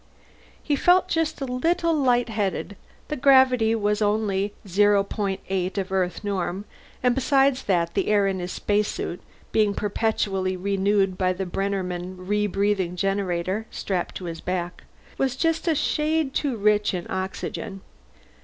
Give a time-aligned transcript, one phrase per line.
[0.63, 2.75] He felt just a little lightheaded;
[3.09, 6.65] the gravity was only 0.8 of Earth norm,
[7.03, 12.47] and besides that the air in his spacesuit, being perpetually renewed by the Bennerman re
[12.47, 14.85] breathing generator strapped to his back,
[15.19, 17.81] was just a shade too rich in oxygen.